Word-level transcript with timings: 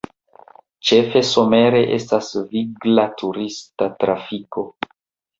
Ĉefe 0.89 1.19
somere 1.31 1.81
estas 1.97 2.29
vigla 2.53 3.05
turista 3.19 3.91
trafiko. 4.05 4.65